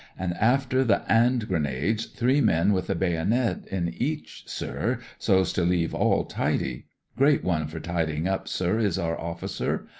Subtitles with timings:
[0.17, 5.53] An' after the 'and gre nades, three men with the baynit in each, sir, so's
[5.53, 6.87] to leave all tidy.
[7.15, 9.85] Great one for tid3in' up, sir, is our officer.